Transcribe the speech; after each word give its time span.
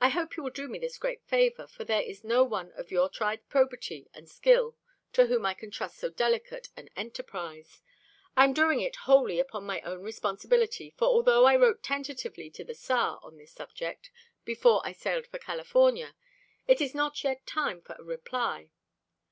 I 0.00 0.10
hope 0.10 0.36
you 0.36 0.44
will 0.44 0.50
do 0.52 0.68
me 0.68 0.78
this 0.78 0.98
great 0.98 1.24
favor, 1.24 1.66
for 1.66 1.82
there 1.82 2.00
is 2.02 2.22
no 2.22 2.44
one 2.44 2.70
of 2.76 2.92
your 2.92 3.08
tried 3.08 3.48
probity 3.48 4.08
and 4.14 4.30
skill 4.30 4.76
to 5.14 5.26
whom 5.26 5.44
I 5.44 5.54
can 5.54 5.72
trust 5.72 5.98
so 5.98 6.10
delicate 6.10 6.68
an 6.76 6.90
enterprise. 6.94 7.82
I 8.36 8.44
am 8.44 8.52
doing 8.52 8.80
it 8.80 8.94
wholly 8.94 9.40
upon 9.40 9.64
my 9.66 9.80
own 9.80 10.00
responsibility, 10.02 10.90
for 10.90 11.06
although 11.06 11.44
I 11.44 11.56
wrote 11.56 11.82
tentatively 11.82 12.50
to 12.50 12.62
the 12.62 12.72
Tsar 12.74 13.18
on 13.24 13.36
this 13.36 13.50
subject 13.50 14.12
before 14.44 14.80
I 14.86 14.92
sailed 14.92 15.26
for 15.26 15.40
California, 15.40 16.14
it 16.68 16.80
is 16.80 16.94
not 16.94 17.24
yet 17.24 17.44
time 17.44 17.80
for 17.82 17.94
a 17.98 18.04
reply. 18.04 18.70